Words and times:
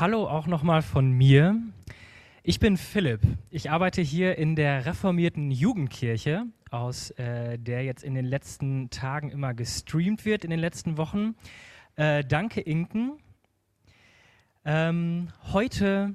Hallo 0.00 0.26
auch 0.26 0.46
nochmal 0.46 0.80
von 0.80 1.12
mir. 1.12 1.60
Ich 2.42 2.58
bin 2.58 2.78
Philipp. 2.78 3.20
Ich 3.50 3.70
arbeite 3.70 4.00
hier 4.00 4.38
in 4.38 4.56
der 4.56 4.86
reformierten 4.86 5.50
Jugendkirche, 5.50 6.46
aus 6.70 7.10
äh, 7.18 7.58
der 7.58 7.84
jetzt 7.84 8.02
in 8.02 8.14
den 8.14 8.24
letzten 8.24 8.88
Tagen 8.88 9.28
immer 9.28 9.52
gestreamt 9.52 10.24
wird, 10.24 10.42
in 10.42 10.48
den 10.48 10.58
letzten 10.58 10.96
Wochen. 10.96 11.34
Äh, 11.96 12.24
danke, 12.24 12.62
Inken. 12.62 13.18
Ähm, 14.64 15.28
heute 15.52 16.14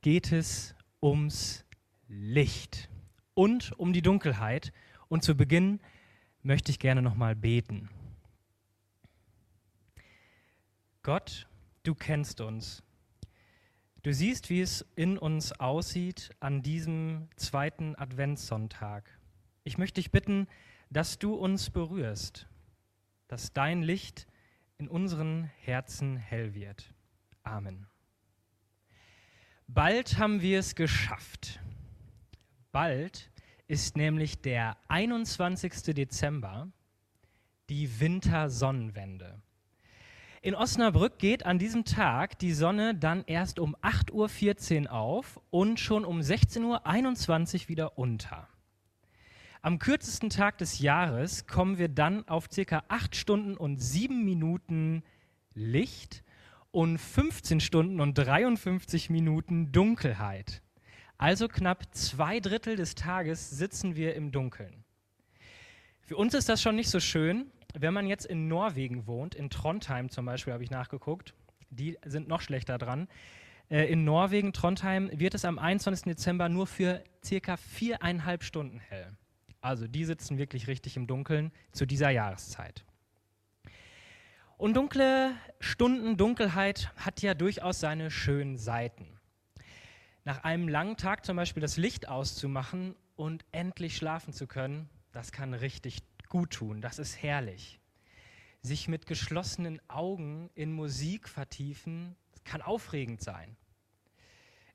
geht 0.00 0.30
es 0.30 0.76
ums 1.02 1.64
Licht 2.06 2.88
und 3.34 3.72
um 3.80 3.92
die 3.92 4.02
Dunkelheit. 4.02 4.72
Und 5.08 5.24
zu 5.24 5.36
Beginn 5.36 5.80
möchte 6.44 6.70
ich 6.70 6.78
gerne 6.78 7.02
nochmal 7.02 7.34
beten. 7.34 7.88
Gott, 11.02 11.48
du 11.90 11.96
kennst 11.96 12.40
uns. 12.40 12.84
Du 14.04 14.14
siehst, 14.14 14.48
wie 14.48 14.60
es 14.60 14.86
in 14.94 15.18
uns 15.18 15.50
aussieht 15.58 16.30
an 16.38 16.62
diesem 16.62 17.28
zweiten 17.34 17.96
Adventssonntag. 17.96 19.10
Ich 19.64 19.76
möchte 19.76 20.00
dich 20.00 20.12
bitten, 20.12 20.46
dass 20.88 21.18
du 21.18 21.34
uns 21.34 21.70
berührst, 21.70 22.46
dass 23.26 23.52
dein 23.52 23.82
Licht 23.82 24.28
in 24.78 24.86
unseren 24.86 25.50
Herzen 25.62 26.16
hell 26.16 26.54
wird. 26.54 26.94
Amen. 27.42 27.88
Bald 29.66 30.16
haben 30.16 30.42
wir 30.42 30.60
es 30.60 30.76
geschafft. 30.76 31.58
Bald 32.70 33.32
ist 33.66 33.96
nämlich 33.96 34.40
der 34.40 34.76
21. 34.86 35.92
Dezember, 35.92 36.70
die 37.68 37.98
Wintersonnenwende. 37.98 39.42
In 40.42 40.54
Osnabrück 40.54 41.18
geht 41.18 41.44
an 41.44 41.58
diesem 41.58 41.84
Tag 41.84 42.38
die 42.38 42.54
Sonne 42.54 42.94
dann 42.94 43.24
erst 43.26 43.58
um 43.58 43.76
8.14 43.76 44.84
Uhr 44.84 44.92
auf 44.92 45.38
und 45.50 45.78
schon 45.78 46.06
um 46.06 46.20
16.21 46.20 47.64
Uhr 47.64 47.68
wieder 47.68 47.98
unter. 47.98 48.48
Am 49.60 49.78
kürzesten 49.78 50.30
Tag 50.30 50.56
des 50.56 50.78
Jahres 50.78 51.46
kommen 51.46 51.76
wir 51.76 51.88
dann 51.88 52.26
auf 52.26 52.48
circa 52.50 52.84
8 52.88 53.14
Stunden 53.16 53.54
und 53.54 53.82
7 53.82 54.24
Minuten 54.24 55.02
Licht 55.52 56.24
und 56.70 56.96
15 56.96 57.60
Stunden 57.60 58.00
und 58.00 58.14
53 58.14 59.10
Minuten 59.10 59.72
Dunkelheit. 59.72 60.62
Also 61.18 61.48
knapp 61.48 61.94
zwei 61.94 62.40
Drittel 62.40 62.76
des 62.76 62.94
Tages 62.94 63.50
sitzen 63.50 63.94
wir 63.94 64.14
im 64.14 64.32
Dunkeln. 64.32 64.84
Für 66.00 66.16
uns 66.16 66.32
ist 66.32 66.48
das 66.48 66.62
schon 66.62 66.76
nicht 66.76 66.88
so 66.88 66.98
schön, 66.98 67.52
wenn 67.74 67.94
man 67.94 68.06
jetzt 68.06 68.26
in 68.26 68.48
Norwegen 68.48 69.06
wohnt, 69.06 69.34
in 69.34 69.50
Trondheim 69.50 70.10
zum 70.10 70.26
Beispiel 70.26 70.52
habe 70.52 70.64
ich 70.64 70.70
nachgeguckt, 70.70 71.34
die 71.70 71.98
sind 72.04 72.28
noch 72.28 72.40
schlechter 72.40 72.78
dran. 72.78 73.08
Äh, 73.70 73.84
in 73.90 74.04
Norwegen, 74.04 74.52
Trondheim, 74.52 75.10
wird 75.12 75.34
es 75.34 75.44
am 75.44 75.58
21. 75.58 76.04
Dezember 76.04 76.48
nur 76.48 76.66
für 76.66 77.02
circa 77.24 77.56
viereinhalb 77.56 78.42
Stunden 78.42 78.80
hell. 78.80 79.16
Also 79.60 79.86
die 79.86 80.04
sitzen 80.04 80.38
wirklich 80.38 80.68
richtig 80.68 80.96
im 80.96 81.06
Dunkeln 81.06 81.52
zu 81.72 81.86
dieser 81.86 82.10
Jahreszeit. 82.10 82.84
Und 84.56 84.74
dunkle 84.74 85.32
Stunden, 85.58 86.16
Dunkelheit 86.16 86.92
hat 86.96 87.22
ja 87.22 87.34
durchaus 87.34 87.80
seine 87.80 88.10
schönen 88.10 88.58
Seiten. 88.58 89.06
Nach 90.24 90.44
einem 90.44 90.68
langen 90.68 90.96
Tag 90.96 91.24
zum 91.24 91.36
Beispiel 91.36 91.62
das 91.62 91.76
Licht 91.76 92.08
auszumachen 92.08 92.94
und 93.16 93.44
endlich 93.52 93.96
schlafen 93.96 94.34
zu 94.34 94.46
können, 94.46 94.88
das 95.12 95.32
kann 95.32 95.54
richtig 95.54 96.02
gut 96.30 96.52
tun, 96.52 96.80
das 96.80 96.98
ist 96.98 97.22
herrlich. 97.22 97.78
Sich 98.62 98.88
mit 98.88 99.06
geschlossenen 99.06 99.80
Augen 99.88 100.48
in 100.54 100.72
Musik 100.72 101.28
vertiefen, 101.28 102.16
kann 102.44 102.62
aufregend 102.62 103.20
sein. 103.20 103.56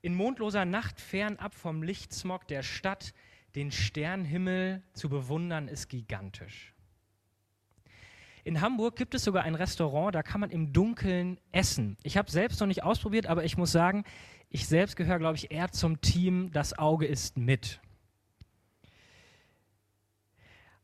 In 0.01 0.13
mondloser 0.13 0.65
Nacht 0.65 1.01
fernab 1.01 1.55
vom 1.55 1.81
Lichtsmog 1.81 2.47
der 2.47 2.61
Stadt 2.61 3.15
den 3.55 3.71
Sternhimmel 3.71 4.83
zu 4.93 5.09
bewundern, 5.09 5.67
ist 5.67 5.87
gigantisch. 5.87 6.75
In 8.43 8.61
Hamburg 8.61 8.95
gibt 8.95 9.15
es 9.15 9.23
sogar 9.23 9.43
ein 9.43 9.55
Restaurant, 9.55 10.13
da 10.13 10.21
kann 10.21 10.41
man 10.41 10.51
im 10.51 10.71
Dunkeln 10.71 11.39
essen. 11.51 11.97
Ich 12.03 12.17
habe 12.17 12.29
selbst 12.29 12.59
noch 12.59 12.67
nicht 12.67 12.83
ausprobiert, 12.83 13.25
aber 13.25 13.43
ich 13.43 13.57
muss 13.57 13.71
sagen, 13.71 14.03
ich 14.49 14.67
selbst 14.67 14.95
gehöre, 14.95 15.17
glaube 15.17 15.37
ich, 15.37 15.49
eher 15.49 15.71
zum 15.71 15.99
Team, 16.01 16.51
das 16.51 16.77
Auge 16.77 17.07
ist 17.07 17.37
mit. 17.37 17.79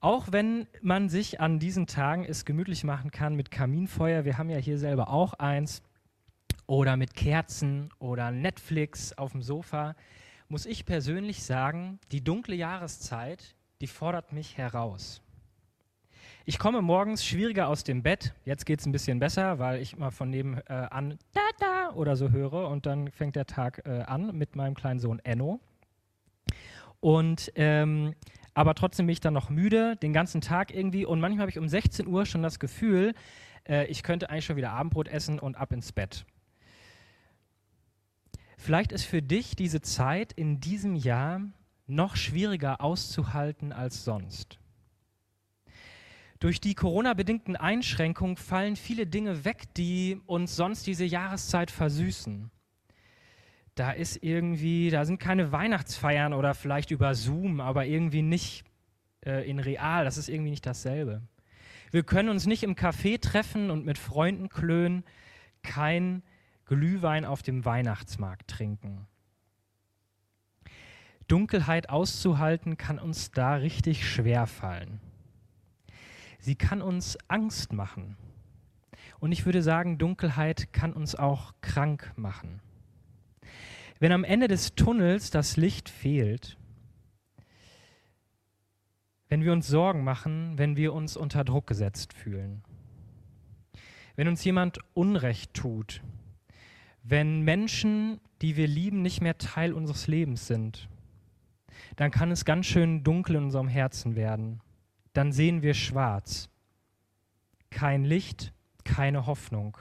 Auch 0.02 0.32
wenn 0.32 0.66
man 0.82 1.10
sich 1.10 1.40
an 1.40 1.60
diesen 1.60 1.86
Tagen 1.86 2.26
es 2.26 2.44
gemütlich 2.44 2.84
machen 2.84 3.12
kann 3.12 3.36
mit 3.36 3.52
Kaminfeuer, 3.52 4.26
wir 4.26 4.40
haben 4.40 4.50
ja 4.50 4.58
hier 4.58 4.80
selber 4.80 5.10
auch 5.10 5.34
eins, 5.34 5.84
oder 6.66 6.98
mit 6.98 7.14
Kerzen 7.14 7.92
oder 8.00 8.32
Netflix 8.32 9.14
auf 9.14 9.34
dem 9.34 9.44
Sofa, 9.44 9.96
muss 10.48 10.66
ich 10.66 10.86
persönlich 10.86 11.44
sagen, 11.44 12.00
die 12.12 12.24
dunkle 12.24 12.56
Jahreszeit, 12.56 13.56
die 13.80 13.88
fordert 13.88 14.34
mich 14.34 14.58
heraus. 14.58 15.22
Ich 16.46 16.58
komme 16.58 16.82
morgens 16.82 17.24
schwieriger 17.24 17.68
aus 17.68 17.84
dem 17.84 18.02
Bett. 18.02 18.34
Jetzt 18.44 18.66
geht 18.66 18.80
es 18.80 18.88
ein 18.88 18.92
bisschen 18.92 19.20
besser, 19.20 19.60
weil 19.60 19.82
ich 19.82 19.94
immer 19.94 20.10
von 20.10 20.32
nebenan 20.32 21.12
äh, 21.12 21.18
da 21.34 21.42
da 21.60 21.92
oder 21.94 22.16
so 22.16 22.32
höre 22.32 22.70
und 22.70 22.88
dann 22.88 23.12
fängt 23.12 23.36
der 23.36 23.46
Tag 23.46 23.84
äh, 23.86 24.02
an 24.02 24.36
mit 24.36 24.56
meinem 24.56 24.74
kleinen 24.74 25.00
Sohn 25.00 25.20
Enno. 25.20 25.60
Und 27.00 27.52
ähm, 27.56 28.16
aber 28.62 28.76
trotzdem 28.76 29.08
bin 29.08 29.14
ich 29.14 29.20
dann 29.20 29.34
noch 29.34 29.50
müde, 29.50 29.96
den 29.96 30.14
ganzen 30.14 30.40
Tag 30.40 30.72
irgendwie. 30.72 31.04
Und 31.04 31.20
manchmal 31.20 31.42
habe 31.42 31.50
ich 31.50 31.58
um 31.58 31.68
16 31.68 32.06
Uhr 32.06 32.28
schon 32.28 32.44
das 32.44 32.60
Gefühl, 32.60 33.16
äh, 33.68 33.88
ich 33.88 34.04
könnte 34.04 34.30
eigentlich 34.30 34.46
schon 34.46 34.56
wieder 34.56 34.70
Abendbrot 34.70 35.08
essen 35.08 35.40
und 35.40 35.56
ab 35.56 35.74
ins 35.74 35.92
Bett. 35.92 36.28
Vielleicht 38.60 38.92
ist 38.92 39.06
für 39.06 39.24
dich 39.24 39.56
diese 39.56 39.82
Zeit 39.82 40.32
in 40.32 40.60
diesem 40.60 40.96
Jahr 40.96 41.42
noch 41.88 42.16
schwieriger 42.16 42.82
auszuhalten 42.82 43.74
als 43.74 44.06
sonst. 44.06 44.60
Durch 46.40 46.62
die 46.62 46.76
Corona-bedingten 46.76 47.56
Einschränkungen 47.56 48.38
fallen 48.38 48.76
viele 48.76 49.08
Dinge 49.08 49.44
weg, 49.44 49.74
die 49.76 50.22
uns 50.28 50.56
sonst 50.56 50.86
diese 50.86 51.06
Jahreszeit 51.06 51.72
versüßen 51.72 52.52
da 53.76 53.92
ist 53.92 54.22
irgendwie, 54.22 54.90
da 54.90 55.06
sind 55.06 55.20
keine 55.20 55.52
Weihnachtsfeiern 55.52 56.34
oder 56.34 56.54
vielleicht 56.54 56.92
über 56.92 57.16
Zoom, 57.16 57.62
aber 57.62 57.86
irgendwie 57.86 58.22
nicht 58.22 58.64
äh, 59.26 59.50
in 59.50 59.60
real. 59.60 60.06
Das 60.06 60.18
ist 60.18 60.30
irgendwie 60.30 60.52
nicht 60.52 60.66
dasselbe. 60.66 61.22
Wir 61.92 62.04
können 62.04 62.30
uns 62.30 62.46
nicht 62.46 62.64
im 62.64 62.76
Café 62.76 63.20
treffen 63.20 63.70
und 63.70 63.86
mit 63.86 63.98
Freunden 63.98 64.50
klönen, 64.50 65.04
kein 65.62 66.24
Glühwein 66.66 67.26
auf 67.26 67.42
dem 67.42 67.66
Weihnachtsmarkt 67.66 68.50
trinken. 68.50 69.08
Dunkelheit 71.28 71.90
auszuhalten 71.90 72.78
kann 72.78 73.00
uns 73.00 73.32
da 73.32 73.56
richtig 73.56 74.10
schwer 74.10 74.48
fallen. 74.48 75.00
Sie 76.40 76.56
kann 76.56 76.82
uns 76.82 77.18
Angst 77.28 77.72
machen. 77.72 78.18
Und 79.20 79.32
ich 79.32 79.46
würde 79.46 79.62
sagen, 79.62 79.98
Dunkelheit 79.98 80.74
kann 80.74 80.94
uns 80.94 81.16
auch 81.16 81.54
krank 81.62 82.12
machen. 82.16 82.60
Wenn 84.02 84.14
am 84.14 84.24
Ende 84.24 84.48
des 84.48 84.74
Tunnels 84.74 85.30
das 85.30 85.58
Licht 85.58 85.88
fehlt, 85.88 86.58
wenn 89.30 89.44
wir 89.44 89.54
uns 89.54 89.68
Sorgen 89.68 90.04
machen, 90.04 90.58
wenn 90.58 90.76
wir 90.76 90.94
uns 90.94 91.16
unter 91.16 91.44
Druck 91.44 91.68
gesetzt 91.68 92.12
fühlen, 92.12 92.64
wenn 94.16 94.28
uns 94.28 94.44
jemand 94.44 94.80
Unrecht 94.96 95.54
tut, 95.54 96.02
wenn 97.04 97.42
Menschen, 97.42 98.20
die 98.42 98.56
wir 98.58 98.68
lieben, 98.68 99.04
nicht 99.04 99.22
mehr 99.22 99.38
Teil 99.38 99.72
unseres 99.72 100.08
Lebens 100.08 100.48
sind, 100.48 100.90
dann 101.96 102.10
kann 102.10 102.32
es 102.32 102.44
ganz 102.44 102.66
schön 102.66 103.04
dunkel 103.04 103.36
in 103.36 103.44
unserem 103.44 103.68
Herzen 103.68 104.16
werden. 104.16 104.62
Dann 105.14 105.32
sehen 105.32 105.62
wir 105.62 105.76
schwarz. 105.76 106.50
Kein 107.70 108.04
Licht, 108.04 108.52
keine 108.84 109.28
Hoffnung. 109.28 109.78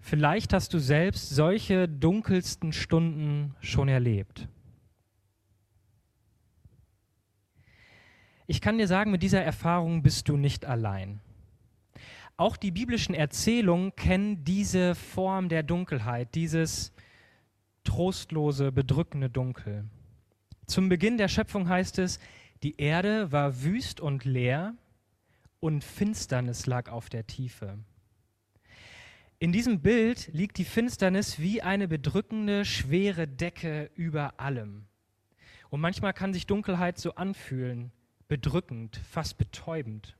Vielleicht 0.00 0.52
hast 0.52 0.72
du 0.74 0.78
selbst 0.78 1.30
solche 1.30 1.88
dunkelsten 1.88 2.72
Stunden 2.72 3.54
schon 3.60 3.88
erlebt. 3.88 4.48
Ich 8.46 8.60
kann 8.60 8.78
dir 8.78 8.88
sagen, 8.88 9.12
mit 9.12 9.22
dieser 9.22 9.42
Erfahrung 9.42 10.02
bist 10.02 10.28
du 10.28 10.36
nicht 10.36 10.64
allein. 10.64 11.20
Auch 12.36 12.56
die 12.56 12.70
biblischen 12.70 13.14
Erzählungen 13.14 13.94
kennen 13.94 14.42
diese 14.44 14.94
Form 14.94 15.48
der 15.48 15.62
Dunkelheit, 15.62 16.34
dieses 16.34 16.92
trostlose, 17.84 18.72
bedrückende 18.72 19.30
Dunkel. 19.30 19.84
Zum 20.66 20.88
Beginn 20.88 21.18
der 21.18 21.28
Schöpfung 21.28 21.68
heißt 21.68 21.98
es, 21.98 22.18
die 22.62 22.76
Erde 22.80 23.30
war 23.30 23.62
wüst 23.62 24.00
und 24.00 24.24
leer 24.24 24.74
und 25.60 25.84
Finsternis 25.84 26.66
lag 26.66 26.90
auf 26.90 27.08
der 27.08 27.26
Tiefe. 27.26 27.78
In 29.42 29.52
diesem 29.52 29.80
Bild 29.80 30.28
liegt 30.34 30.58
die 30.58 30.66
Finsternis 30.66 31.38
wie 31.38 31.62
eine 31.62 31.88
bedrückende, 31.88 32.66
schwere 32.66 33.26
Decke 33.26 33.90
über 33.94 34.38
allem. 34.38 34.84
Und 35.70 35.80
manchmal 35.80 36.12
kann 36.12 36.34
sich 36.34 36.46
Dunkelheit 36.46 36.98
so 36.98 37.14
anfühlen, 37.14 37.90
bedrückend, 38.28 39.00
fast 39.10 39.38
betäubend. 39.38 40.14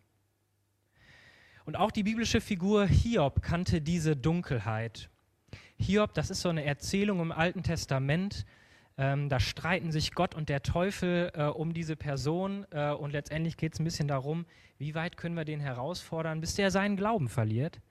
Und 1.66 1.76
auch 1.76 1.90
die 1.90 2.02
biblische 2.02 2.40
Figur 2.40 2.86
Hiob 2.86 3.42
kannte 3.42 3.82
diese 3.82 4.16
Dunkelheit. 4.16 5.10
Hiob, 5.76 6.14
das 6.14 6.30
ist 6.30 6.40
so 6.40 6.48
eine 6.48 6.64
Erzählung 6.64 7.20
im 7.20 7.30
Alten 7.30 7.62
Testament. 7.62 8.46
Ähm, 8.96 9.28
da 9.28 9.38
streiten 9.38 9.92
sich 9.92 10.12
Gott 10.12 10.34
und 10.34 10.48
der 10.48 10.62
Teufel 10.62 11.30
äh, 11.34 11.44
um 11.44 11.74
diese 11.74 11.94
Person 11.94 12.66
äh, 12.70 12.92
und 12.92 13.10
letztendlich 13.10 13.58
geht 13.58 13.74
es 13.74 13.80
ein 13.80 13.84
bisschen 13.84 14.08
darum, 14.08 14.46
wie 14.78 14.94
weit 14.94 15.18
können 15.18 15.36
wir 15.36 15.44
den 15.44 15.60
herausfordern, 15.60 16.40
bis 16.40 16.54
der 16.54 16.70
seinen 16.70 16.96
Glauben 16.96 17.28
verliert 17.28 17.82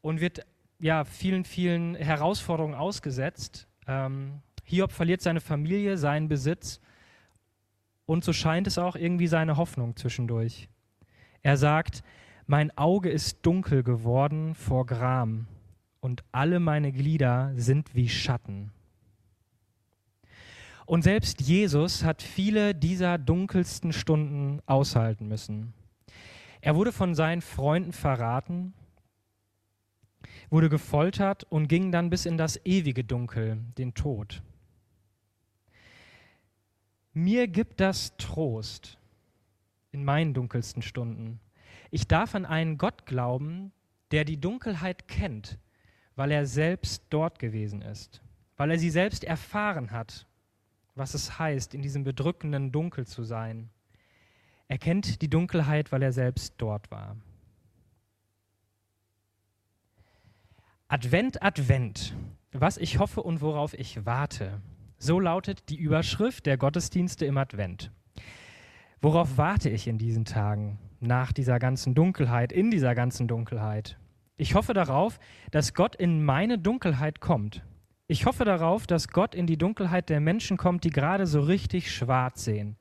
und 0.00 0.20
wird 0.20 0.44
ja 0.78 1.04
vielen, 1.04 1.44
vielen 1.44 1.94
Herausforderungen 1.94 2.74
ausgesetzt. 2.74 3.66
Ähm, 3.86 4.40
Hiob 4.64 4.92
verliert 4.92 5.22
seine 5.22 5.40
Familie, 5.40 5.96
seinen 5.96 6.28
Besitz 6.28 6.80
und 8.06 8.24
so 8.24 8.32
scheint 8.32 8.66
es 8.66 8.78
auch 8.78 8.96
irgendwie 8.96 9.26
seine 9.26 9.56
Hoffnung 9.56 9.96
zwischendurch. 9.96 10.68
Er 11.42 11.56
sagt, 11.56 12.02
mein 12.46 12.76
Auge 12.78 13.10
ist 13.10 13.44
dunkel 13.44 13.82
geworden 13.82 14.54
vor 14.54 14.86
Gram 14.86 15.48
und 16.00 16.22
alle 16.30 16.60
meine 16.60 16.92
Glieder 16.92 17.52
sind 17.56 17.94
wie 17.94 18.08
Schatten. 18.08 18.70
Und 20.86 21.02
selbst 21.02 21.40
Jesus 21.40 22.04
hat 22.04 22.22
viele 22.22 22.72
dieser 22.72 23.18
dunkelsten 23.18 23.92
Stunden 23.92 24.60
aushalten 24.66 25.26
müssen. 25.26 25.74
Er 26.60 26.76
wurde 26.76 26.92
von 26.92 27.16
seinen 27.16 27.42
Freunden 27.42 27.92
verraten, 27.92 28.72
wurde 30.50 30.68
gefoltert 30.68 31.44
und 31.44 31.68
ging 31.68 31.92
dann 31.92 32.10
bis 32.10 32.26
in 32.26 32.38
das 32.38 32.60
ewige 32.64 33.04
Dunkel, 33.04 33.58
den 33.78 33.94
Tod. 33.94 34.42
Mir 37.12 37.48
gibt 37.48 37.80
das 37.80 38.16
Trost 38.18 38.98
in 39.90 40.04
meinen 40.04 40.34
dunkelsten 40.34 40.82
Stunden. 40.82 41.40
Ich 41.90 42.06
darf 42.06 42.34
an 42.34 42.44
einen 42.44 42.76
Gott 42.76 43.06
glauben, 43.06 43.72
der 44.10 44.24
die 44.24 44.38
Dunkelheit 44.38 45.08
kennt, 45.08 45.58
weil 46.14 46.30
er 46.30 46.46
selbst 46.46 47.04
dort 47.10 47.38
gewesen 47.38 47.82
ist, 47.82 48.22
weil 48.56 48.70
er 48.70 48.78
sie 48.78 48.90
selbst 48.90 49.24
erfahren 49.24 49.90
hat, 49.90 50.26
was 50.94 51.14
es 51.14 51.38
heißt, 51.38 51.74
in 51.74 51.82
diesem 51.82 52.04
bedrückenden 52.04 52.72
Dunkel 52.72 53.06
zu 53.06 53.22
sein. 53.22 53.70
Er 54.68 54.78
kennt 54.78 55.22
die 55.22 55.30
Dunkelheit, 55.30 55.92
weil 55.92 56.02
er 56.02 56.12
selbst 56.12 56.54
dort 56.58 56.90
war. 56.90 57.16
Advent, 60.88 61.42
Advent, 61.42 62.14
was 62.52 62.78
ich 62.78 63.00
hoffe 63.00 63.20
und 63.20 63.40
worauf 63.40 63.74
ich 63.74 64.06
warte. 64.06 64.60
So 64.98 65.18
lautet 65.18 65.68
die 65.68 65.76
Überschrift 65.76 66.46
der 66.46 66.56
Gottesdienste 66.56 67.26
im 67.26 67.38
Advent. 67.38 67.90
Worauf 69.00 69.36
warte 69.36 69.68
ich 69.68 69.88
in 69.88 69.98
diesen 69.98 70.24
Tagen, 70.24 70.78
nach 71.00 71.32
dieser 71.32 71.58
ganzen 71.58 71.96
Dunkelheit, 71.96 72.52
in 72.52 72.70
dieser 72.70 72.94
ganzen 72.94 73.26
Dunkelheit? 73.26 73.98
Ich 74.36 74.54
hoffe 74.54 74.74
darauf, 74.74 75.18
dass 75.50 75.74
Gott 75.74 75.96
in 75.96 76.24
meine 76.24 76.56
Dunkelheit 76.56 77.18
kommt. 77.18 77.64
Ich 78.06 78.24
hoffe 78.24 78.44
darauf, 78.44 78.86
dass 78.86 79.08
Gott 79.08 79.34
in 79.34 79.48
die 79.48 79.58
Dunkelheit 79.58 80.08
der 80.08 80.20
Menschen 80.20 80.56
kommt, 80.56 80.84
die 80.84 80.90
gerade 80.90 81.26
so 81.26 81.40
richtig 81.40 81.92
schwarz 81.92 82.44
sehen. 82.44 82.76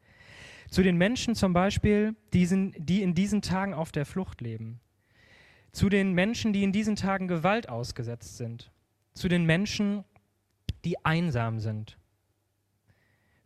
Zu 0.70 0.84
den 0.84 0.98
Menschen 0.98 1.34
zum 1.34 1.54
Beispiel, 1.54 2.16
die 2.36 3.02
in 3.02 3.16
diesen 3.16 3.42
Tagen 3.42 3.74
auf 3.74 3.92
der 3.92 4.06
Flucht 4.06 4.42
leben. 4.42 4.80
Zu 5.76 5.90
den 5.90 6.14
Menschen, 6.14 6.54
die 6.54 6.64
in 6.64 6.72
diesen 6.72 6.96
Tagen 6.96 7.28
Gewalt 7.28 7.68
ausgesetzt 7.68 8.38
sind. 8.38 8.72
Zu 9.14 9.28
den 9.28 9.44
Menschen, 9.44 10.06
die 10.86 11.04
einsam 11.04 11.60
sind. 11.60 11.98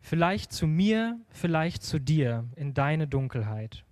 Vielleicht 0.00 0.52
zu 0.52 0.68
mir, 0.68 1.18
vielleicht 1.30 1.82
zu 1.82 1.98
dir 1.98 2.48
in 2.54 2.72
deine 2.72 3.08
Dunkelheit. 3.08 3.84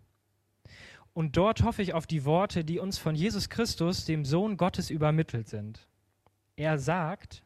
Und 1.14 1.36
dort 1.36 1.64
hoffe 1.64 1.82
ich 1.82 1.94
auf 1.94 2.06
die 2.06 2.24
Worte, 2.24 2.64
die 2.64 2.78
uns 2.78 2.96
von 2.96 3.16
Jesus 3.16 3.48
Christus, 3.48 4.04
dem 4.04 4.24
Sohn 4.24 4.56
Gottes, 4.56 4.88
übermittelt 4.88 5.48
sind. 5.48 5.88
Er 6.54 6.78
sagt, 6.78 7.42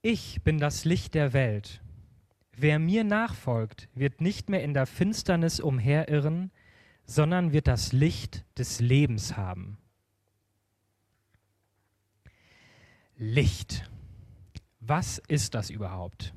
ich 0.00 0.42
bin 0.42 0.56
das 0.56 0.86
Licht 0.86 1.12
der 1.12 1.34
Welt. 1.34 1.82
Wer 2.56 2.78
mir 2.78 3.04
nachfolgt, 3.04 3.90
wird 3.94 4.22
nicht 4.22 4.48
mehr 4.48 4.64
in 4.64 4.72
der 4.72 4.86
Finsternis 4.86 5.60
umherirren, 5.60 6.50
sondern 7.08 7.52
wird 7.52 7.66
das 7.66 7.92
Licht 7.92 8.44
des 8.56 8.78
Lebens 8.78 9.36
haben. 9.36 9.78
Licht. 13.16 13.90
Was 14.78 15.18
ist 15.26 15.54
das 15.54 15.70
überhaupt? 15.70 16.32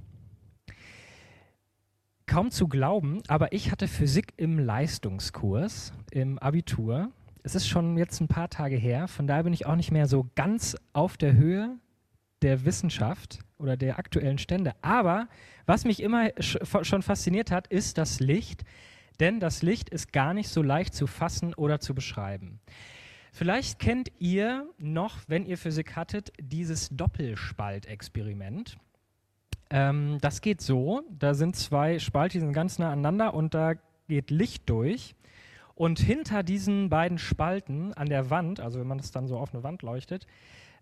kaum 2.32 2.50
zu 2.50 2.70
glauben, 2.70 3.22
aber 3.28 3.52
ich 3.52 3.74
hatte 3.74 3.90
Physik 3.90 4.32
im 4.38 4.58
Leistungskurs 4.58 5.92
im 6.12 6.40
Abitur. 6.40 7.12
Es 7.44 7.56
ist 7.56 7.68
schon 7.68 7.98
jetzt 7.98 8.22
ein 8.22 8.30
paar 8.30 8.50
Tage 8.50 8.78
her, 8.78 9.10
von 9.10 9.28
daher 9.28 9.44
bin 9.44 9.52
ich 9.52 9.66
auch 9.66 9.76
nicht 9.76 9.92
mehr 9.92 10.08
so 10.08 10.30
ganz 10.36 10.78
auf 10.94 11.18
der 11.18 11.34
Höhe 11.34 11.76
der 12.42 12.64
Wissenschaft 12.64 13.40
oder 13.58 13.76
der 13.76 14.00
aktuellen 14.00 14.38
Stände. 14.38 14.72
Aber 14.82 15.28
was 15.66 15.84
mich 15.84 16.02
immer 16.02 16.30
schon 16.40 17.02
fasziniert 17.02 17.52
hat, 17.52 17.68
ist 17.68 17.98
das 17.98 18.22
Licht, 18.22 18.64
denn 19.20 19.40
das 19.40 19.62
Licht 19.62 19.90
ist 19.90 20.14
gar 20.14 20.34
nicht 20.34 20.50
so 20.50 20.62
leicht 20.62 20.94
zu 20.94 21.08
fassen 21.08 21.54
oder 21.54 21.80
zu 21.80 21.94
beschreiben. 21.94 22.60
Vielleicht 23.32 23.80
kennt 23.80 24.12
ihr 24.20 24.68
noch, 24.78 25.20
wenn 25.28 25.46
ihr 25.46 25.58
Physik 25.58 25.96
hattet, 25.96 26.34
dieses 26.40 26.90
Doppelspaltexperiment. 26.90 28.78
Ähm, 29.70 30.18
das 30.20 30.42
geht 30.42 30.62
so, 30.62 31.04
da 31.10 31.34
sind 31.34 31.56
zwei 31.56 32.00
Spalte, 32.00 32.34
die 32.34 32.42
sind 32.42 32.54
ganz 32.54 32.78
nah 32.78 32.92
aneinander 32.92 33.34
und 33.34 33.54
da 33.54 33.76
geht 34.08 34.32
Licht 34.32 34.70
durch. 34.70 35.16
Und 35.76 36.00
hinter 36.00 36.44
diesen 36.44 36.90
beiden 36.90 37.18
Spalten 37.18 37.94
an 37.94 38.10
der 38.10 38.30
Wand, 38.30 38.60
also 38.60 38.80
wenn 38.80 38.88
man 38.88 38.98
das 38.98 39.12
dann 39.12 39.28
so 39.28 39.38
auf 39.38 39.54
eine 39.54 39.64
Wand 39.64 39.82
leuchtet, 39.82 40.28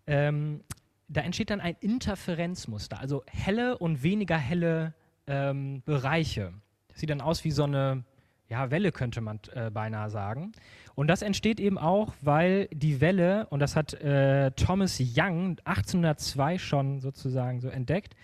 ähm, 0.08 0.62
da 1.08 1.22
entsteht 1.22 1.52
dann 1.52 1.62
ein 1.62 1.76
Interferenzmuster, 1.80 3.00
also 3.00 3.24
helle 3.28 3.78
und 3.78 4.04
weniger 4.04 4.38
helle 4.38 4.94
ähm, 5.28 5.84
Bereiche. 5.86 6.54
Das 6.88 7.00
sieht 7.00 7.12
dann 7.12 7.22
aus 7.22 7.44
wie 7.44 7.52
so 7.52 7.64
eine 7.64 8.04
ja, 8.50 8.72
Welle, 8.72 8.92
könnte 8.92 9.22
man 9.22 9.40
äh, 9.54 9.70
beinahe 9.70 10.10
sagen. 10.10 10.52
Und 10.96 11.08
das 11.08 11.22
entsteht 11.22 11.60
eben 11.60 11.78
auch, 11.78 12.14
weil 12.22 12.68
die 12.74 13.00
Welle, 13.00 13.48
und 13.48 13.60
das 13.60 13.76
hat 13.76 13.94
äh, 13.94 14.52
Thomas 14.52 15.00
Young 15.00 15.58
1802 15.64 16.58
schon 16.58 17.00
sozusagen 17.00 17.62
so 17.62 17.70
entdeckt, 17.70 18.16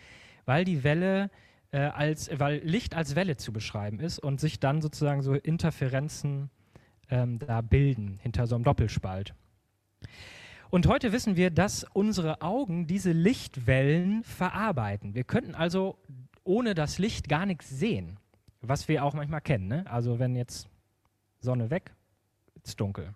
weil 0.46 0.66
die 0.66 0.84
Welle 0.84 1.30
äh, 1.72 1.80
als, 1.80 2.30
weil 2.38 2.60
Licht 2.64 2.96
als 2.96 3.16
Welle 3.16 3.38
zu 3.38 3.54
beschreiben 3.54 4.00
ist 4.00 4.20
und 4.20 4.40
sich 4.40 4.60
dann 4.60 4.82
sozusagen 4.82 5.22
so 5.22 5.34
Interferenzen 5.34 6.50
ähm, 7.10 7.40
da 7.40 7.62
bilden 7.62 8.20
hinter 8.22 8.48
so 8.48 8.56
einem 8.56 8.64
Doppelspalt. 8.64 9.34
Und 10.70 10.88
heute 10.88 11.12
wissen 11.12 11.36
wir, 11.38 11.52
dass 11.52 11.86
unsere 11.94 12.42
Augen 12.42 12.88
diese 12.88 13.12
Lichtwellen 13.12 14.24
verarbeiten. 14.24 15.14
Wir 15.14 15.24
könnten 15.24 15.56
also 15.56 15.98
ohne 16.44 16.74
das 16.74 17.00
Licht 17.00 17.30
gar 17.30 17.46
nichts 17.46 17.70
sehen, 17.70 18.18
was 18.68 18.88
wir 18.88 19.04
auch 19.04 19.14
manchmal 19.14 19.42
kennen. 19.42 19.68
Ne? 19.68 19.86
Also 19.90 20.20
wenn 20.20 20.36
jetzt 20.36 20.70
Sonne 21.40 21.70
weg, 21.70 21.94
ist 22.64 22.80
dunkel. 22.80 23.14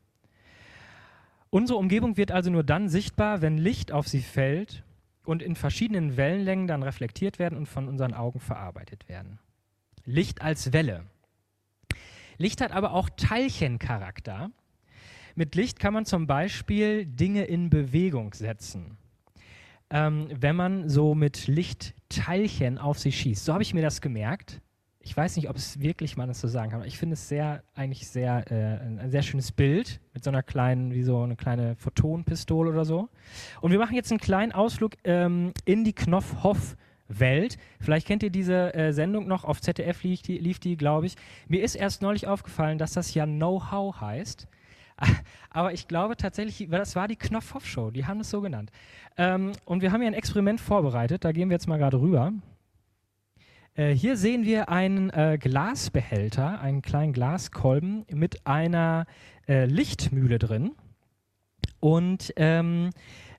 Unsere 1.49 1.79
Umgebung 1.79 2.15
wird 2.15 2.31
also 2.31 2.51
nur 2.51 2.63
dann 2.63 2.89
sichtbar, 2.89 3.41
wenn 3.41 3.57
Licht 3.57 3.91
auf 3.91 4.07
sie 4.07 4.21
fällt 4.21 4.83
und 5.25 5.41
in 5.41 5.55
verschiedenen 5.55 6.15
Wellenlängen 6.15 6.67
dann 6.67 6.83
reflektiert 6.83 7.39
werden 7.39 7.57
und 7.57 7.65
von 7.65 7.87
unseren 7.87 8.13
Augen 8.13 8.39
verarbeitet 8.39 9.09
werden. 9.09 9.39
Licht 10.05 10.41
als 10.41 10.73
Welle. 10.73 11.05
Licht 12.37 12.61
hat 12.61 12.71
aber 12.71 12.93
auch 12.93 13.09
Teilchencharakter. 13.09 14.51
Mit 15.35 15.55
Licht 15.55 15.79
kann 15.79 15.93
man 15.93 16.05
zum 16.05 16.27
Beispiel 16.27 17.05
Dinge 17.05 17.45
in 17.45 17.69
Bewegung 17.69 18.33
setzen. 18.33 18.97
Ähm, 19.89 20.29
wenn 20.31 20.55
man 20.55 20.87
so 20.87 21.15
mit 21.15 21.47
Lichtteilchen 21.47 22.77
auf 22.77 22.99
sie 22.99 23.11
schießt. 23.11 23.45
So 23.45 23.53
habe 23.53 23.63
ich 23.63 23.73
mir 23.73 23.81
das 23.81 24.01
gemerkt 24.01 24.61
ich 25.01 25.15
weiß 25.15 25.37
nicht, 25.37 25.49
ob 25.49 25.55
es 25.55 25.79
wirklich 25.79 26.17
man 26.17 26.27
das 26.27 26.41
so 26.41 26.47
sagen 26.47 26.71
kann. 26.71 26.83
Ich 26.83 26.97
finde 26.97 27.13
es 27.13 27.29
sehr, 27.29 27.63
eigentlich 27.73 28.07
sehr, 28.07 28.51
äh, 28.51 29.01
ein 29.01 29.09
sehr 29.09 29.21
schönes 29.21 29.51
Bild 29.51 30.01
mit 30.13 30.23
so 30.23 30.29
einer 30.29 30.43
kleinen, 30.43 30.93
wie 30.93 31.03
so 31.03 31.21
eine 31.21 31.35
kleine 31.35 31.75
Photonpistole 31.77 32.69
oder 32.69 32.83
so. 32.83 33.09
Und 33.61 33.71
wir 33.71 33.79
machen 33.79 33.95
jetzt 33.95 34.11
einen 34.11 34.19
kleinen 34.19 34.51
Ausflug 34.51 34.93
ähm, 35.05 35.53
in 35.63 35.85
die 35.85 35.93
Knopfhoff-Welt. 35.93 37.57
Vielleicht 37.79 38.07
kennt 38.07 38.23
ihr 38.23 38.29
diese 38.29 38.73
äh, 38.73 38.91
Sendung 38.91 39.27
noch, 39.27 39.45
auf 39.45 39.61
ZDF 39.61 40.03
lief 40.03 40.21
die, 40.21 40.37
lief 40.37 40.59
die 40.59 40.75
glaube 40.75 41.05
ich. 41.05 41.15
Mir 41.47 41.63
ist 41.63 41.75
erst 41.75 42.01
neulich 42.01 42.27
aufgefallen, 42.27 42.77
dass 42.77 42.91
das 42.91 43.13
ja 43.13 43.25
Know-how 43.25 44.01
heißt. 44.01 44.47
Aber 45.49 45.71
ich 45.71 45.87
glaube 45.87 46.17
tatsächlich, 46.17 46.67
das 46.69 46.97
war 46.97 47.07
die 47.07 47.15
Knopfhoff-Show, 47.15 47.91
die 47.91 48.05
haben 48.05 48.19
es 48.19 48.29
so 48.29 48.41
genannt. 48.41 48.69
Ähm, 49.17 49.53
und 49.63 49.81
wir 49.81 49.93
haben 49.93 50.01
ja 50.01 50.07
ein 50.07 50.13
Experiment 50.13 50.59
vorbereitet, 50.59 51.23
da 51.23 51.31
gehen 51.31 51.49
wir 51.49 51.55
jetzt 51.55 51.69
mal 51.69 51.77
gerade 51.77 52.01
rüber. 52.01 52.33
Äh, 53.79 53.95
hier 53.95 54.17
sehen 54.17 54.43
wir 54.43 54.67
einen 54.67 55.09
äh, 55.09 55.37
Glasbehälter, 55.39 56.59
einen 56.59 56.81
kleinen 56.81 57.13
Glaskolben 57.13 58.05
mit 58.11 58.45
einer 58.45 59.05
äh, 59.47 59.65
Lichtmühle 59.67 60.37
drin. 60.37 60.71
Und 61.79 62.33
ähm, 62.35 62.89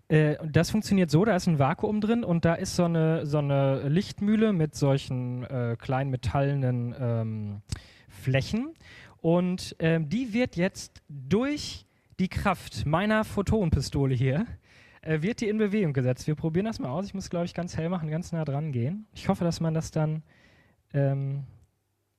äh, 0.09 0.37
das 0.51 0.71
funktioniert 0.71 1.11
so, 1.11 1.27
da 1.27 1.37
ist 1.37 1.47
ein 1.47 1.59
Vakuum 1.59 2.01
drin 2.01 2.25
und 2.25 2.47
da 2.47 2.55
ist 2.55 2.75
so 2.75 2.85
eine, 2.85 3.27
so 3.27 3.37
eine 3.37 3.87
Lichtmühle 3.91 4.55
mit 4.55 4.75
solchen 4.75 5.45
äh, 5.45 5.77
kleinen 5.79 6.09
metallenen 6.09 6.95
ähm, 6.99 7.63
Flächen. 8.09 8.73
Und 9.21 9.77
ähm, 9.79 10.09
die 10.09 10.33
wird 10.33 10.57
jetzt 10.57 11.03
durch 11.11 11.85
die 12.19 12.29
Kraft 12.29 12.87
meiner 12.87 13.25
Photonpistole 13.25 14.15
hier 14.15 14.47
äh, 15.03 15.23
wird 15.23 15.41
die 15.41 15.49
in 15.49 15.59
Bewegung 15.59 15.93
gesetzt. 15.93 16.27
Wir 16.27 16.35
probieren 16.35 16.67
das 16.67 16.79
mal 16.79 16.91
aus. 16.91 17.07
Ich 17.07 17.15
muss, 17.15 17.31
glaube 17.31 17.47
ich, 17.47 17.55
ganz 17.55 17.77
hell 17.77 17.89
machen, 17.89 18.11
ganz 18.11 18.33
nah 18.33 18.45
dran 18.45 18.73
gehen. 18.73 19.07
Ich 19.15 19.29
hoffe, 19.29 19.45
dass 19.45 19.61
man 19.61 19.75
das 19.75 19.91
dann 19.91 20.23
ähm, 20.93 21.45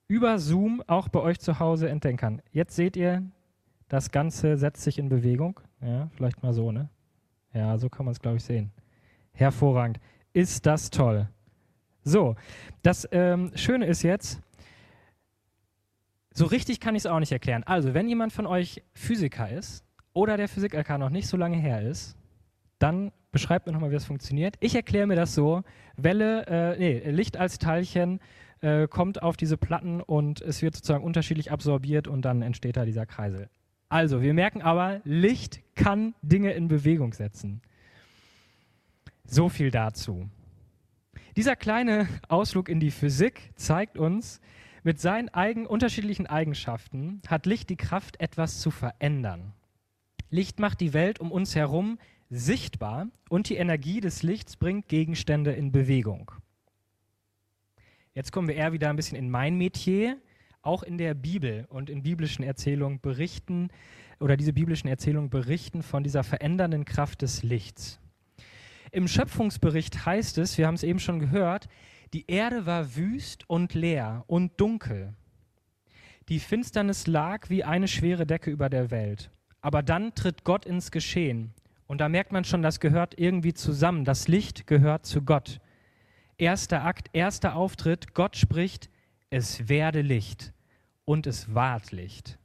über 0.08 0.38
Zoom 0.38 0.82
auch 0.86 1.08
bei 1.08 1.20
euch 1.20 1.40
zu 1.40 1.58
Hause 1.58 1.88
entdecken 1.88 2.16
kann. 2.16 2.42
Jetzt 2.50 2.76
seht 2.76 2.96
ihr, 2.96 3.22
das 3.88 4.10
Ganze 4.10 4.56
setzt 4.56 4.82
sich 4.82 4.98
in 4.98 5.08
Bewegung. 5.08 5.60
Ja, 5.80 6.08
vielleicht 6.16 6.42
mal 6.42 6.52
so, 6.52 6.72
ne? 6.72 6.88
Ja, 7.54 7.76
so 7.78 7.88
kann 7.88 8.06
man 8.06 8.12
es, 8.12 8.20
glaube 8.20 8.38
ich, 8.38 8.44
sehen. 8.44 8.70
Hervorragend. 9.32 10.00
Ist 10.32 10.66
das 10.66 10.90
toll. 10.90 11.28
So, 12.04 12.36
das 12.82 13.06
ähm, 13.12 13.52
Schöne 13.54 13.86
ist 13.86 14.02
jetzt, 14.02 14.40
so 16.34 16.46
richtig 16.46 16.80
kann 16.80 16.94
ich 16.94 17.02
es 17.02 17.06
auch 17.06 17.20
nicht 17.20 17.32
erklären. 17.32 17.62
Also, 17.64 17.94
wenn 17.94 18.08
jemand 18.08 18.32
von 18.32 18.46
euch 18.46 18.82
Physiker 18.94 19.50
ist 19.50 19.84
oder 20.14 20.36
der 20.36 20.48
Physik-LK 20.48 20.98
noch 20.98 21.10
nicht 21.10 21.28
so 21.28 21.36
lange 21.36 21.58
her 21.58 21.82
ist, 21.82 22.16
dann 22.82 23.12
beschreibt 23.30 23.66
mir 23.66 23.72
nochmal, 23.72 23.90
wie 23.90 23.94
das 23.94 24.04
funktioniert. 24.04 24.56
Ich 24.60 24.74
erkläre 24.74 25.06
mir 25.06 25.16
das 25.16 25.34
so: 25.34 25.62
Welle, 25.96 26.46
äh, 26.46 26.78
nee, 26.78 27.10
Licht 27.10 27.36
als 27.36 27.58
Teilchen 27.58 28.20
äh, 28.60 28.86
kommt 28.88 29.22
auf 29.22 29.36
diese 29.36 29.56
Platten 29.56 30.00
und 30.00 30.40
es 30.40 30.62
wird 30.62 30.74
sozusagen 30.74 31.04
unterschiedlich 31.04 31.50
absorbiert 31.50 32.08
und 32.08 32.22
dann 32.22 32.42
entsteht 32.42 32.76
da 32.76 32.84
dieser 32.84 33.06
Kreisel. 33.06 33.48
Also, 33.88 34.22
wir 34.22 34.34
merken 34.34 34.62
aber, 34.62 35.00
Licht 35.04 35.60
kann 35.74 36.14
Dinge 36.22 36.52
in 36.52 36.68
Bewegung 36.68 37.12
setzen. 37.12 37.60
So 39.24 39.48
viel 39.48 39.70
dazu. 39.70 40.28
Dieser 41.36 41.56
kleine 41.56 42.08
Ausflug 42.28 42.68
in 42.68 42.80
die 42.80 42.90
Physik 42.90 43.52
zeigt 43.54 43.96
uns, 43.96 44.40
mit 44.82 45.00
seinen 45.00 45.28
eigen, 45.28 45.66
unterschiedlichen 45.66 46.26
Eigenschaften 46.26 47.22
hat 47.28 47.46
Licht 47.46 47.70
die 47.70 47.76
Kraft, 47.76 48.20
etwas 48.20 48.60
zu 48.60 48.70
verändern. 48.70 49.52
Licht 50.28 50.58
macht 50.58 50.80
die 50.80 50.92
Welt 50.92 51.20
um 51.20 51.30
uns 51.30 51.54
herum 51.54 51.98
sichtbar 52.32 53.08
und 53.28 53.50
die 53.50 53.56
Energie 53.56 54.00
des 54.00 54.22
Lichts 54.22 54.56
bringt 54.56 54.88
Gegenstände 54.88 55.52
in 55.52 55.70
Bewegung. 55.70 56.32
Jetzt 58.14 58.32
kommen 58.32 58.48
wir 58.48 58.54
eher 58.54 58.72
wieder 58.72 58.88
ein 58.88 58.96
bisschen 58.96 59.18
in 59.18 59.30
mein 59.30 59.56
Metier. 59.56 60.18
Auch 60.62 60.82
in 60.82 60.96
der 60.96 61.14
Bibel 61.14 61.66
und 61.68 61.90
in 61.90 62.02
biblischen 62.02 62.44
Erzählungen 62.44 63.00
berichten 63.00 63.68
oder 64.20 64.36
diese 64.36 64.52
biblischen 64.52 64.88
Erzählungen 64.88 65.28
berichten 65.28 65.82
von 65.82 66.04
dieser 66.04 66.22
verändernden 66.22 66.84
Kraft 66.84 67.22
des 67.22 67.42
Lichts. 67.42 67.98
Im 68.92 69.08
Schöpfungsbericht 69.08 70.06
heißt 70.06 70.38
es, 70.38 70.56
wir 70.56 70.68
haben 70.68 70.76
es 70.76 70.84
eben 70.84 71.00
schon 71.00 71.18
gehört, 71.18 71.68
die 72.14 72.26
Erde 72.28 72.64
war 72.64 72.94
wüst 72.94 73.48
und 73.50 73.74
leer 73.74 74.24
und 74.28 74.60
dunkel. 74.60 75.14
Die 76.28 76.38
Finsternis 76.38 77.08
lag 77.08 77.50
wie 77.50 77.64
eine 77.64 77.88
schwere 77.88 78.24
Decke 78.24 78.50
über 78.50 78.70
der 78.70 78.90
Welt. 78.90 79.30
Aber 79.60 79.82
dann 79.82 80.14
tritt 80.14 80.44
Gott 80.44 80.64
ins 80.64 80.92
Geschehen. 80.92 81.52
Und 81.86 82.00
da 82.00 82.08
merkt 82.08 82.32
man 82.32 82.44
schon, 82.44 82.62
das 82.62 82.80
gehört 82.80 83.18
irgendwie 83.18 83.54
zusammen. 83.54 84.04
Das 84.04 84.28
Licht 84.28 84.66
gehört 84.66 85.06
zu 85.06 85.22
Gott. 85.22 85.60
Erster 86.38 86.84
Akt, 86.84 87.10
erster 87.12 87.54
Auftritt. 87.54 88.14
Gott 88.14 88.36
spricht, 88.36 88.90
es 89.30 89.68
werde 89.68 90.00
Licht. 90.00 90.52
Und 91.04 91.26
es 91.26 91.54
ward 91.54 91.92
Licht. 91.92 92.38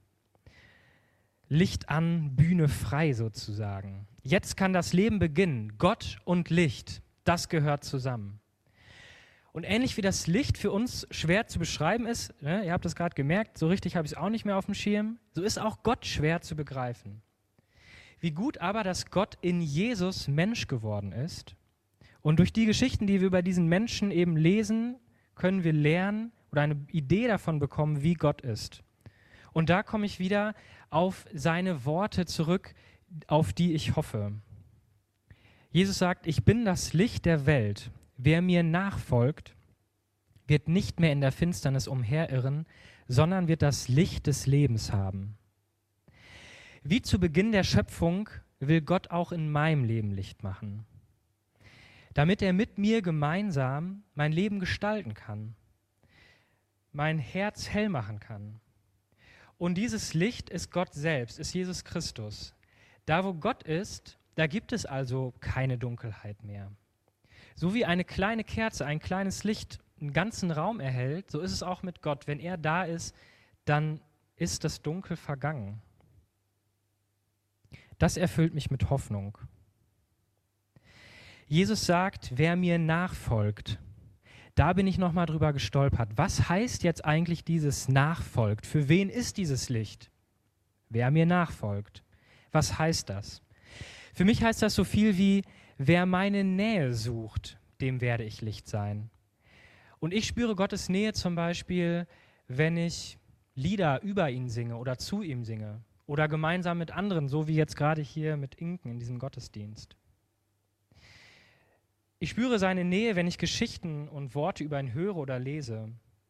Licht 1.49 1.89
an, 1.89 2.35
Bühne 2.35 2.67
frei 2.67 3.13
sozusagen. 3.13 4.07
Jetzt 4.21 4.57
kann 4.57 4.73
das 4.73 4.91
Leben 4.91 5.19
beginnen. 5.19 5.77
Gott 5.77 6.17
und 6.25 6.49
Licht, 6.49 7.01
das 7.23 7.47
gehört 7.47 7.83
zusammen. 7.85 8.41
Und 9.53 9.63
ähnlich 9.63 9.97
wie 9.97 10.01
das 10.01 10.27
Licht 10.27 10.57
für 10.57 10.71
uns 10.71 11.07
schwer 11.09 11.47
zu 11.47 11.57
beschreiben 11.57 12.05
ist, 12.05 12.39
ne, 12.43 12.65
ihr 12.65 12.73
habt 12.73 12.85
es 12.85 12.95
gerade 12.95 13.15
gemerkt, 13.15 13.57
so 13.57 13.67
richtig 13.67 13.95
habe 13.95 14.05
ich 14.05 14.11
es 14.11 14.17
auch 14.17 14.29
nicht 14.29 14.45
mehr 14.45 14.57
auf 14.57 14.65
dem 14.65 14.75
Schirm, 14.75 15.17
so 15.31 15.41
ist 15.41 15.57
auch 15.57 15.81
Gott 15.81 16.05
schwer 16.05 16.41
zu 16.41 16.55
begreifen. 16.55 17.23
Wie 18.19 18.31
gut 18.31 18.57
aber, 18.59 18.83
dass 18.83 19.11
Gott 19.11 19.37
in 19.41 19.61
Jesus 19.61 20.27
Mensch 20.27 20.67
geworden 20.67 21.11
ist. 21.11 21.55
Und 22.21 22.39
durch 22.39 22.51
die 22.51 22.65
Geschichten, 22.65 23.07
die 23.07 23.19
wir 23.21 23.27
über 23.27 23.41
diesen 23.41 23.67
Menschen 23.67 24.11
eben 24.11 24.35
lesen, 24.35 24.97
können 25.35 25.63
wir 25.63 25.73
lernen 25.73 26.31
oder 26.51 26.63
eine 26.63 26.85
Idee 26.91 27.27
davon 27.27 27.59
bekommen, 27.59 28.01
wie 28.01 28.15
Gott 28.15 28.41
ist. 28.41 28.83
Und 29.53 29.69
da 29.69 29.83
komme 29.83 30.05
ich 30.05 30.19
wieder 30.19 30.53
auf 30.89 31.25
seine 31.33 31.85
Worte 31.85 32.25
zurück, 32.25 32.73
auf 33.27 33.53
die 33.53 33.73
ich 33.73 33.95
hoffe. 33.95 34.33
Jesus 35.71 35.97
sagt, 35.97 36.27
ich 36.27 36.43
bin 36.43 36.65
das 36.65 36.93
Licht 36.93 37.25
der 37.25 37.45
Welt. 37.45 37.91
Wer 38.17 38.41
mir 38.41 38.63
nachfolgt, 38.63 39.55
wird 40.47 40.67
nicht 40.67 40.99
mehr 40.99 41.11
in 41.11 41.21
der 41.21 41.31
Finsternis 41.31 41.87
umherirren, 41.87 42.65
sondern 43.07 43.47
wird 43.47 43.61
das 43.61 43.87
Licht 43.87 44.27
des 44.27 44.47
Lebens 44.47 44.91
haben. 44.91 45.37
Wie 46.89 47.01
zu 47.01 47.19
Beginn 47.19 47.51
der 47.51 47.65
Schöpfung 47.65 48.29
will 48.61 48.79
Gott 48.79 49.11
auch 49.11 49.33
in 49.33 49.51
meinem 49.51 49.83
Leben 49.83 50.11
Licht 50.11 50.41
machen, 50.41 50.85
damit 52.13 52.41
er 52.41 52.53
mit 52.53 52.77
mir 52.77 53.01
gemeinsam 53.01 54.03
mein 54.15 54.31
Leben 54.31 54.61
gestalten 54.61 55.13
kann, 55.13 55.53
mein 56.93 57.19
Herz 57.19 57.67
hell 57.67 57.89
machen 57.89 58.21
kann. 58.21 58.61
Und 59.57 59.75
dieses 59.75 60.13
Licht 60.13 60.49
ist 60.49 60.71
Gott 60.71 60.93
selbst, 60.93 61.39
ist 61.39 61.53
Jesus 61.53 61.83
Christus. 61.83 62.55
Da 63.05 63.25
wo 63.25 63.33
Gott 63.33 63.63
ist, 63.63 64.17
da 64.35 64.47
gibt 64.47 64.71
es 64.71 64.85
also 64.85 65.33
keine 65.41 65.77
Dunkelheit 65.77 66.41
mehr. 66.45 66.71
So 67.55 67.73
wie 67.73 67.83
eine 67.83 68.05
kleine 68.05 68.45
Kerze, 68.45 68.85
ein 68.85 68.99
kleines 68.99 69.43
Licht 69.43 69.79
einen 69.99 70.13
ganzen 70.13 70.51
Raum 70.51 70.79
erhält, 70.79 71.31
so 71.31 71.41
ist 71.41 71.51
es 71.51 71.63
auch 71.63 71.83
mit 71.83 72.01
Gott. 72.01 72.27
Wenn 72.27 72.39
er 72.39 72.55
da 72.55 72.85
ist, 72.85 73.13
dann 73.65 73.99
ist 74.37 74.63
das 74.63 74.81
Dunkel 74.81 75.17
vergangen. 75.17 75.81
Das 77.97 78.17
erfüllt 78.17 78.53
mich 78.53 78.69
mit 78.69 78.89
Hoffnung. 78.89 79.37
Jesus 81.47 81.85
sagt, 81.85 82.31
wer 82.35 82.55
mir 82.55 82.77
nachfolgt, 82.77 83.79
da 84.55 84.73
bin 84.73 84.87
ich 84.87 84.97
nochmal 84.97 85.25
drüber 85.25 85.53
gestolpert. 85.53 86.09
Was 86.15 86.49
heißt 86.49 86.83
jetzt 86.83 87.05
eigentlich 87.05 87.43
dieses 87.43 87.87
nachfolgt? 87.87 88.65
Für 88.65 88.89
wen 88.89 89.09
ist 89.09 89.37
dieses 89.37 89.69
Licht? 89.69 90.11
Wer 90.89 91.11
mir 91.11 91.25
nachfolgt. 91.25 92.03
Was 92.51 92.77
heißt 92.77 93.09
das? 93.09 93.41
Für 94.13 94.25
mich 94.25 94.43
heißt 94.43 94.61
das 94.61 94.73
so 94.73 94.83
viel 94.83 95.17
wie, 95.17 95.43
Wer 95.77 96.07
meine 96.07 96.43
Nähe 96.43 96.93
sucht, 96.93 97.59
dem 97.81 98.01
werde 98.01 98.23
ich 98.23 98.41
Licht 98.41 98.67
sein. 98.67 99.11
Und 99.99 100.11
ich 100.11 100.25
spüre 100.25 100.55
Gottes 100.55 100.89
Nähe 100.89 101.13
zum 101.13 101.35
Beispiel, 101.35 102.07
wenn 102.47 102.77
ich 102.77 103.19
Lieder 103.53 104.01
über 104.01 104.29
ihn 104.29 104.49
singe 104.49 104.77
oder 104.77 104.97
zu 104.97 105.21
ihm 105.21 105.43
singe 105.43 105.81
oder 106.07 106.27
gemeinsam 106.27 106.79
mit 106.79 106.91
anderen, 106.91 107.27
so 107.27 107.47
wie 107.47 107.55
jetzt 107.55 107.75
gerade 107.75 108.01
hier 108.01 108.37
mit 108.37 108.55
Inken 108.55 108.89
in 108.89 108.99
diesem 108.99 109.19
Gottesdienst. 109.19 109.95
Ich 112.19 112.31
spüre 112.31 112.57
seine 112.57 112.83
Nähe, 112.83 113.15
wenn 113.15 113.27
ich 113.27 113.37
Geschichten 113.37 114.07
und 114.07 114.33
Worte 114.33 114.63
über 114.63 114.79
ihn 114.79 114.93
höre 114.93 115.17
oder 115.17 115.37
lese, 115.37 115.89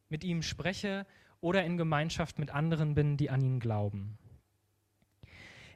mit 0.09 0.25
ihm 0.25 0.41
spreche 0.41 1.05
oder 1.39 1.63
in 1.63 1.77
Gemeinschaft 1.77 2.39
mit 2.39 2.49
anderen 2.49 2.95
bin, 2.95 3.15
die 3.15 3.29
an 3.29 3.41
ihn 3.41 3.59
glauben. 3.59 4.17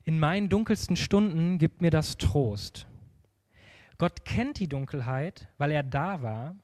In 0.04 0.20
meinen 0.20 0.50
dunkelsten 0.50 0.96
Stunden 0.96 1.60
gibt 1.60 1.82
mir 1.82 1.92
das 1.92 2.18
Trost. 2.18 2.88
Gott 4.00 4.26
kennt 4.26 4.60
die 4.60 4.68
Dunkelheit, 4.68 5.48
weil 5.60 5.72
er 5.72 5.84
da 5.84 6.24
war. 6.24 6.56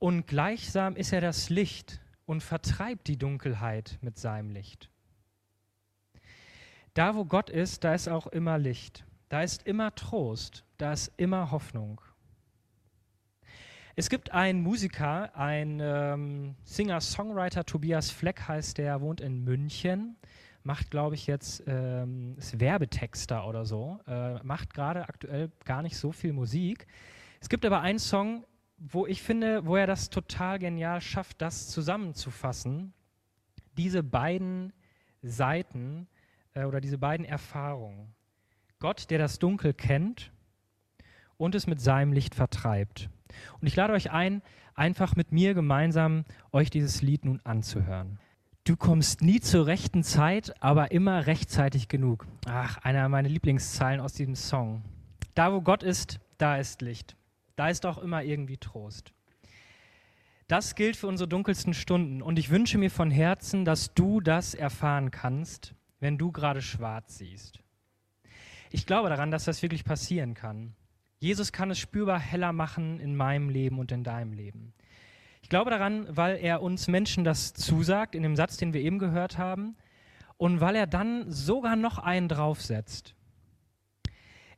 Und 0.00 0.26
gleichsam 0.26 0.96
ist 0.96 1.12
er 1.12 1.20
das 1.20 1.48
Licht 1.48 2.00
und 2.26 2.42
vertreibt 2.42 3.06
die 3.06 3.16
Dunkelheit 3.16 3.98
mit 4.02 4.18
seinem 4.18 4.50
Licht. 4.50 4.90
Da, 6.98 7.14
wo 7.14 7.24
Gott 7.24 7.48
ist, 7.48 7.84
da 7.84 7.94
ist 7.94 8.08
auch 8.08 8.26
immer 8.26 8.58
Licht. 8.58 9.04
Da 9.28 9.44
ist 9.44 9.68
immer 9.68 9.94
Trost. 9.94 10.64
Da 10.78 10.92
ist 10.92 11.12
immer 11.16 11.52
Hoffnung. 11.52 12.00
Es 13.94 14.10
gibt 14.10 14.32
einen 14.32 14.62
Musiker, 14.62 15.30
ein 15.36 15.78
ähm, 15.80 16.56
Singer-Songwriter, 16.64 17.64
Tobias 17.64 18.10
Fleck 18.10 18.48
heißt 18.48 18.78
der, 18.78 19.00
wohnt 19.00 19.20
in 19.20 19.44
München 19.44 20.16
macht, 20.64 20.90
glaube 20.90 21.14
ich, 21.14 21.28
jetzt 21.28 21.62
ähm, 21.68 22.34
ist 22.36 22.58
Werbetexter 22.58 23.46
oder 23.46 23.64
so, 23.64 24.00
äh, 24.08 24.42
macht 24.42 24.74
gerade 24.74 25.08
aktuell 25.08 25.52
gar 25.64 25.82
nicht 25.82 25.96
so 25.96 26.10
viel 26.10 26.32
Musik. 26.32 26.88
Es 27.40 27.48
gibt 27.48 27.64
aber 27.64 27.80
einen 27.80 28.00
Song, 28.00 28.44
wo 28.76 29.06
ich 29.06 29.22
finde, 29.22 29.64
wo 29.66 29.76
er 29.76 29.86
das 29.86 30.10
total 30.10 30.58
genial 30.58 31.00
schafft, 31.00 31.40
das 31.42 31.68
zusammenzufassen. 31.68 32.92
Diese 33.76 34.02
beiden 34.02 34.72
Seiten 35.22 36.08
äh, 36.58 36.64
oder 36.64 36.80
diese 36.80 36.98
beiden 36.98 37.24
Erfahrungen. 37.24 38.14
Gott, 38.80 39.10
der 39.10 39.18
das 39.18 39.38
Dunkel 39.38 39.74
kennt 39.74 40.32
und 41.36 41.54
es 41.54 41.66
mit 41.66 41.80
seinem 41.80 42.12
Licht 42.12 42.34
vertreibt. 42.34 43.08
Und 43.60 43.66
ich 43.66 43.76
lade 43.76 43.92
euch 43.92 44.10
ein, 44.10 44.42
einfach 44.74 45.16
mit 45.16 45.32
mir 45.32 45.54
gemeinsam 45.54 46.24
euch 46.52 46.70
dieses 46.70 47.02
Lied 47.02 47.24
nun 47.24 47.40
anzuhören. 47.44 48.18
Du 48.64 48.76
kommst 48.76 49.22
nie 49.22 49.40
zur 49.40 49.66
rechten 49.66 50.02
Zeit, 50.02 50.54
aber 50.62 50.92
immer 50.92 51.26
rechtzeitig 51.26 51.88
genug. 51.88 52.26
Ach, 52.46 52.78
einer 52.78 53.08
meiner 53.08 53.28
Lieblingszeilen 53.28 54.00
aus 54.00 54.12
diesem 54.12 54.34
Song. 54.34 54.82
Da, 55.34 55.52
wo 55.52 55.62
Gott 55.62 55.82
ist, 55.82 56.20
da 56.36 56.56
ist 56.56 56.82
Licht. 56.82 57.16
Da 57.56 57.68
ist 57.68 57.86
auch 57.86 57.98
immer 57.98 58.22
irgendwie 58.22 58.58
Trost. 58.58 59.12
Das 60.48 60.74
gilt 60.74 60.96
für 60.96 61.06
unsere 61.06 61.28
dunkelsten 61.28 61.74
Stunden 61.74 62.22
und 62.22 62.38
ich 62.38 62.50
wünsche 62.50 62.78
mir 62.78 62.90
von 62.90 63.10
Herzen, 63.10 63.64
dass 63.64 63.94
du 63.94 64.20
das 64.20 64.54
erfahren 64.54 65.10
kannst, 65.10 65.74
wenn 66.00 66.18
du 66.18 66.32
gerade 66.32 66.62
schwarz 66.62 67.18
siehst. 67.18 67.60
Ich 68.70 68.86
glaube 68.86 69.08
daran, 69.08 69.30
dass 69.30 69.44
das 69.44 69.62
wirklich 69.62 69.84
passieren 69.84 70.34
kann. 70.34 70.74
Jesus 71.18 71.52
kann 71.52 71.70
es 71.70 71.78
spürbar 71.78 72.20
heller 72.20 72.52
machen 72.52 73.00
in 73.00 73.16
meinem 73.16 73.48
Leben 73.48 73.78
und 73.78 73.90
in 73.90 74.04
deinem 74.04 74.32
Leben. 74.32 74.72
Ich 75.42 75.48
glaube 75.48 75.70
daran, 75.70 76.06
weil 76.08 76.36
er 76.36 76.62
uns 76.62 76.88
Menschen 76.88 77.24
das 77.24 77.54
zusagt, 77.54 78.14
in 78.14 78.22
dem 78.22 78.36
Satz, 78.36 78.56
den 78.56 78.72
wir 78.72 78.80
eben 78.80 78.98
gehört 78.98 79.38
haben, 79.38 79.76
und 80.36 80.60
weil 80.60 80.76
er 80.76 80.86
dann 80.86 81.30
sogar 81.30 81.74
noch 81.76 81.98
einen 81.98 82.28
draufsetzt. 82.28 83.14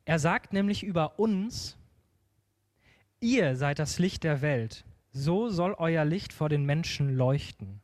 Er 0.05 0.19
sagt 0.19 0.53
nämlich 0.53 0.83
über 0.83 1.19
uns, 1.19 1.77
ihr 3.19 3.55
seid 3.55 3.79
das 3.79 3.99
Licht 3.99 4.23
der 4.23 4.41
Welt, 4.41 4.85
so 5.11 5.49
soll 5.49 5.73
euer 5.77 6.05
Licht 6.05 6.33
vor 6.33 6.49
den 6.49 6.65
Menschen 6.65 7.15
leuchten. 7.15 7.80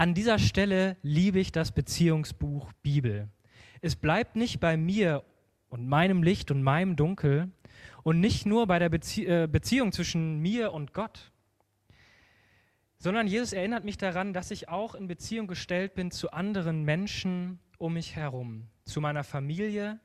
An 0.00 0.14
dieser 0.14 0.38
Stelle 0.38 0.96
liebe 1.02 1.40
ich 1.40 1.52
das 1.52 1.72
Beziehungsbuch 1.72 2.72
Bibel. 2.80 3.28
Es 3.82 3.96
bleibt 3.96 4.34
nicht 4.34 4.58
bei 4.58 4.78
mir 4.78 5.22
und 5.68 5.86
meinem 5.86 6.22
Licht 6.22 6.50
und 6.50 6.62
meinem 6.62 6.96
Dunkel 6.96 7.50
und 8.02 8.18
nicht 8.18 8.46
nur 8.46 8.66
bei 8.66 8.78
der 8.78 8.88
Bezie 8.88 9.26
äh, 9.26 9.46
Beziehung 9.46 9.92
zwischen 9.92 10.38
mir 10.38 10.72
und 10.72 10.94
Gott, 10.94 11.30
sondern 12.96 13.26
Jesus 13.26 13.52
erinnert 13.52 13.84
mich 13.84 13.98
daran, 13.98 14.32
dass 14.32 14.50
ich 14.50 14.70
auch 14.70 14.94
in 14.94 15.06
Beziehung 15.06 15.46
gestellt 15.46 15.92
bin 15.94 16.10
zu 16.10 16.30
anderen 16.30 16.82
Menschen 16.82 17.58
um 17.76 17.92
mich 17.92 18.16
herum, 18.16 18.68
zu 18.86 19.02
meiner 19.02 19.22
Familie, 19.22 20.00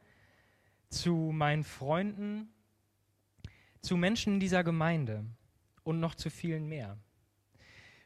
zu 0.90 1.32
meinen 1.34 1.64
Freunden, 1.64 2.50
zu 3.80 3.96
Menschen 3.96 4.34
in 4.34 4.40
dieser 4.42 4.66
Gemeinde 4.66 5.24
und 5.84 6.02
noch 6.02 6.16
zu 6.16 6.30
vielen 6.30 6.68
mehr. 6.68 6.98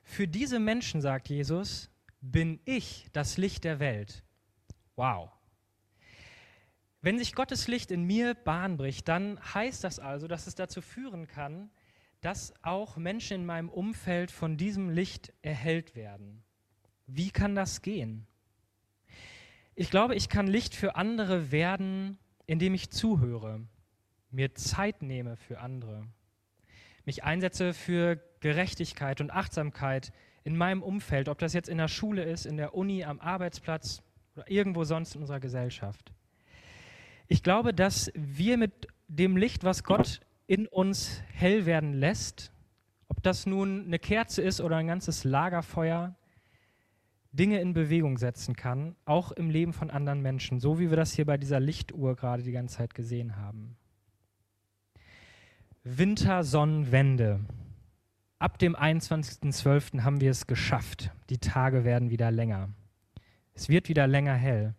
Für 0.03 0.27
diese 0.27 0.59
Menschen, 0.59 1.01
sagt 1.01 1.29
Jesus, 1.29 1.89
bin 2.21 2.59
ich 2.65 3.07
das 3.13 3.37
Licht 3.37 3.63
der 3.63 3.79
Welt. 3.79 4.23
Wow. 4.95 5.31
Wenn 7.01 7.17
sich 7.17 7.33
Gottes 7.33 7.67
Licht 7.67 7.91
in 7.91 8.03
mir 8.03 8.33
Bahn 8.33 8.75
bricht, 8.75 9.07
dann 9.07 9.39
heißt 9.53 9.83
das 9.83 9.99
also, 9.99 10.27
dass 10.27 10.47
es 10.47 10.55
dazu 10.55 10.81
führen 10.81 11.27
kann, 11.27 11.69
dass 12.21 12.53
auch 12.61 12.97
Menschen 12.97 13.35
in 13.35 13.45
meinem 13.45 13.69
Umfeld 13.69 14.31
von 14.31 14.57
diesem 14.57 14.89
Licht 14.89 15.31
erhellt 15.41 15.95
werden. 15.95 16.43
Wie 17.07 17.31
kann 17.31 17.55
das 17.55 17.81
gehen? 17.81 18.27
Ich 19.75 19.89
glaube, 19.89 20.15
ich 20.15 20.27
kann 20.27 20.47
Licht 20.47 20.75
für 20.75 20.97
andere 20.97 21.51
werden, 21.51 22.19
indem 22.45 22.73
ich 22.73 22.91
zuhöre, 22.91 23.61
mir 24.29 24.53
Zeit 24.53 25.01
nehme 25.01 25.37
für 25.37 25.59
andere, 25.59 26.05
mich 27.05 27.23
einsetze 27.23 27.73
für 27.73 28.21
Gerechtigkeit 28.39 29.21
und 29.21 29.31
Achtsamkeit 29.31 30.11
in 30.43 30.55
meinem 30.55 30.81
Umfeld, 30.81 31.29
ob 31.29 31.37
das 31.39 31.53
jetzt 31.53 31.69
in 31.69 31.77
der 31.77 31.87
Schule 31.87 32.23
ist, 32.23 32.45
in 32.45 32.57
der 32.57 32.73
Uni, 32.73 33.03
am 33.03 33.19
Arbeitsplatz 33.19 34.01
oder 34.35 34.49
irgendwo 34.49 34.83
sonst 34.83 35.15
in 35.15 35.21
unserer 35.21 35.39
Gesellschaft. 35.39 36.11
Ich 37.27 37.43
glaube, 37.43 37.73
dass 37.73 38.11
wir 38.15 38.57
mit 38.57 38.87
dem 39.07 39.37
Licht, 39.37 39.63
was 39.63 39.83
Gott 39.83 40.21
in 40.47 40.67
uns 40.67 41.21
hell 41.33 41.65
werden 41.65 41.93
lässt, 41.93 42.51
ob 43.07 43.21
das 43.21 43.45
nun 43.45 43.85
eine 43.85 43.99
Kerze 43.99 44.41
ist 44.41 44.61
oder 44.61 44.77
ein 44.77 44.87
ganzes 44.87 45.23
Lagerfeuer, 45.23 46.15
Dinge 47.31 47.59
in 47.59 47.73
Bewegung 47.73 48.17
setzen 48.17 48.55
kann, 48.55 48.95
auch 49.05 49.31
im 49.31 49.51
Leben 49.51 49.73
von 49.73 49.91
anderen 49.91 50.21
Menschen, 50.21 50.59
so 50.59 50.79
wie 50.79 50.89
wir 50.89 50.97
das 50.97 51.13
hier 51.13 51.25
bei 51.25 51.37
dieser 51.37 51.59
Lichtuhr 51.59 52.15
gerade 52.15 52.41
die 52.41 52.51
ganze 52.51 52.77
Zeit 52.77 52.95
gesehen 52.95 53.35
haben. 53.35 53.77
Wintersonnenwende. 55.83 57.41
Ab 58.39 58.57
dem 58.57 58.73
21.12. 58.73 60.03
haben 60.03 60.21
wir 60.21 60.31
es 60.31 60.47
geschafft. 60.47 61.11
Die 61.29 61.39
Tage 61.39 61.83
werden 61.83 62.09
wieder 62.09 62.31
länger. 62.31 62.69
Es 63.53 63.67
wird 63.67 63.89
wieder 63.89 64.07
länger 64.07 64.33
hell. 64.33 64.75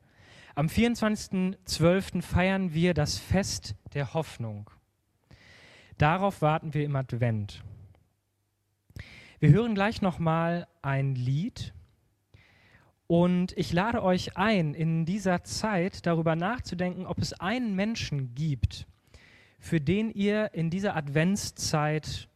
Am 0.55 0.67
24.12. 0.69 2.23
feiern 2.23 2.73
wir 2.73 2.95
das 2.95 3.19
Fest 3.19 3.75
der 3.93 4.15
Hoffnung. 4.15 4.71
Darauf 5.99 6.41
warten 6.41 6.73
wir 6.73 6.87
im 6.87 6.97
Advent. 6.97 7.63
Wir 9.41 9.51
hören 9.51 9.75
gleich 9.75 10.01
nochmal 10.01 10.67
ein 10.81 11.15
Lied 11.15 11.75
und 13.09 13.53
ich 13.59 13.75
lade 13.75 14.03
euch 14.03 14.39
ein, 14.39 14.73
in 14.73 15.05
dieser 15.05 15.45
Zeit 15.45 16.07
darüber 16.07 16.35
nachzudenken, 16.35 17.05
ob 17.05 17.19
es 17.19 17.35
einen 17.35 17.77
Menschen 17.77 18.35
gibt, 18.35 18.87
für 19.59 19.83
den 19.83 20.11
ihr 20.11 20.55
in 20.55 20.71
dieser 20.71 20.97
Adventszeit 20.97 22.30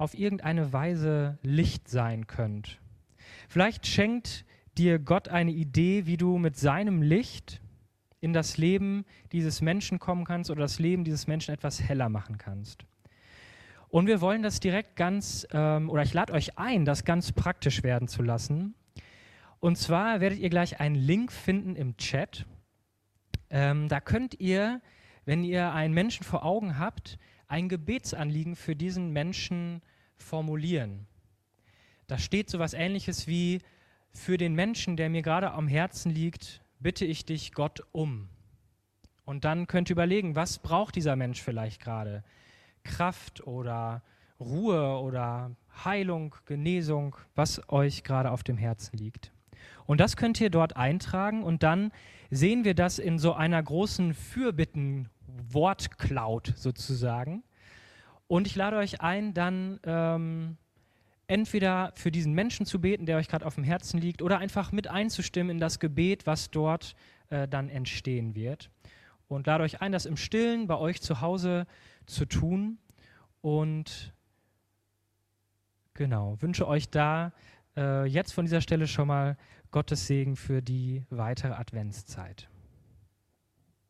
auf 0.00 0.14
irgendeine 0.18 0.72
Weise 0.72 1.38
Licht 1.42 1.86
sein 1.86 2.26
könnt. 2.26 2.80
Vielleicht 3.50 3.86
schenkt 3.86 4.46
dir 4.78 4.98
Gott 4.98 5.28
eine 5.28 5.50
Idee, 5.50 6.06
wie 6.06 6.16
du 6.16 6.38
mit 6.38 6.56
seinem 6.56 7.02
Licht 7.02 7.60
in 8.20 8.32
das 8.32 8.56
Leben 8.56 9.04
dieses 9.32 9.60
Menschen 9.60 9.98
kommen 9.98 10.24
kannst 10.24 10.50
oder 10.50 10.62
das 10.62 10.78
Leben 10.78 11.04
dieses 11.04 11.26
Menschen 11.26 11.52
etwas 11.52 11.82
heller 11.82 12.08
machen 12.08 12.38
kannst. 12.38 12.86
Und 13.88 14.06
wir 14.06 14.22
wollen 14.22 14.42
das 14.42 14.58
direkt 14.58 14.96
ganz, 14.96 15.46
ähm, 15.52 15.90
oder 15.90 16.02
ich 16.02 16.14
lade 16.14 16.32
euch 16.32 16.58
ein, 16.58 16.86
das 16.86 17.04
ganz 17.04 17.32
praktisch 17.32 17.82
werden 17.82 18.08
zu 18.08 18.22
lassen. 18.22 18.74
Und 19.58 19.76
zwar 19.76 20.20
werdet 20.20 20.38
ihr 20.38 20.48
gleich 20.48 20.80
einen 20.80 20.94
Link 20.94 21.30
finden 21.30 21.76
im 21.76 21.98
Chat. 21.98 22.46
Ähm, 23.50 23.88
da 23.88 24.00
könnt 24.00 24.40
ihr, 24.40 24.80
wenn 25.26 25.44
ihr 25.44 25.74
einen 25.74 25.92
Menschen 25.92 26.24
vor 26.24 26.42
Augen 26.42 26.78
habt, 26.78 27.18
ein 27.50 27.68
Gebetsanliegen 27.68 28.54
für 28.54 28.76
diesen 28.76 29.10
Menschen 29.12 29.82
formulieren. 30.16 31.06
Da 32.06 32.16
steht 32.16 32.48
so 32.48 32.58
etwas 32.58 32.74
ähnliches 32.74 33.26
wie, 33.26 33.60
für 34.12 34.36
den 34.36 34.54
Menschen, 34.54 34.96
der 34.96 35.10
mir 35.10 35.22
gerade 35.22 35.52
am 35.52 35.68
Herzen 35.68 36.10
liegt, 36.10 36.60
bitte 36.78 37.04
ich 37.04 37.24
dich 37.24 37.52
Gott 37.52 37.82
um. 37.92 38.28
Und 39.24 39.44
dann 39.44 39.66
könnt 39.66 39.90
ihr 39.90 39.94
überlegen, 39.94 40.34
was 40.34 40.58
braucht 40.58 40.96
dieser 40.96 41.16
Mensch 41.16 41.40
vielleicht 41.40 41.80
gerade? 41.80 42.24
Kraft 42.82 43.46
oder 43.46 44.02
Ruhe 44.40 44.98
oder 44.98 45.54
Heilung, 45.84 46.34
Genesung, 46.46 47.16
was 47.34 47.68
euch 47.68 48.02
gerade 48.02 48.30
auf 48.30 48.42
dem 48.42 48.56
Herzen 48.56 48.96
liegt. 48.96 49.32
Und 49.86 50.00
das 50.00 50.16
könnt 50.16 50.40
ihr 50.40 50.50
dort 50.50 50.76
eintragen 50.76 51.42
und 51.42 51.62
dann 51.62 51.92
sehen 52.30 52.64
wir 52.64 52.74
das 52.74 52.98
in 52.98 53.18
so 53.18 53.34
einer 53.34 53.62
großen 53.62 54.14
Fürbitten-Wortcloud 54.14 56.54
sozusagen. 56.56 57.42
Und 58.28 58.46
ich 58.46 58.54
lade 58.54 58.76
euch 58.76 59.00
ein, 59.00 59.34
dann 59.34 59.80
ähm, 59.84 60.56
entweder 61.26 61.92
für 61.96 62.10
diesen 62.10 62.32
Menschen 62.32 62.66
zu 62.66 62.80
beten, 62.80 63.06
der 63.06 63.16
euch 63.16 63.28
gerade 63.28 63.46
auf 63.46 63.54
dem 63.54 63.64
Herzen 63.64 64.00
liegt, 64.00 64.22
oder 64.22 64.38
einfach 64.38 64.72
mit 64.72 64.88
einzustimmen 64.88 65.50
in 65.50 65.60
das 65.60 65.78
Gebet, 65.78 66.26
was 66.26 66.50
dort 66.50 66.94
äh, 67.30 67.48
dann 67.48 67.68
entstehen 67.68 68.34
wird. 68.34 68.70
Und 69.28 69.46
lade 69.46 69.62
euch 69.62 69.80
ein, 69.80 69.92
das 69.92 70.06
im 70.06 70.16
Stillen 70.16 70.66
bei 70.66 70.76
euch 70.76 71.00
zu 71.00 71.20
Hause 71.20 71.66
zu 72.06 72.26
tun. 72.26 72.78
Und 73.42 74.12
genau, 75.94 76.36
wünsche 76.40 76.66
euch 76.66 76.90
da 76.90 77.32
äh, 77.76 78.04
jetzt 78.06 78.32
von 78.32 78.44
dieser 78.44 78.60
Stelle 78.60 78.86
schon 78.86 79.08
mal 79.08 79.36
Gottes 79.70 80.06
Segen 80.06 80.36
für 80.36 80.60
die 80.62 81.04
weitere 81.10 81.52
Adventszeit. 81.52 82.49